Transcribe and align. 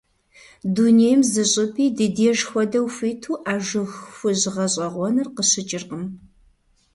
Дунейм 0.73 1.21
зы 1.31 1.43
щӀыпӀи 1.51 1.85
ди 1.95 2.07
деж 2.15 2.39
хуэдэу 2.49 2.87
хуиту 2.95 3.33
а 3.51 3.53
жыг 3.65 3.89
хужь 4.15 4.45
гъэщӀэгъуэныр 4.53 5.27
къыщыкӀыркъым. 5.35 6.03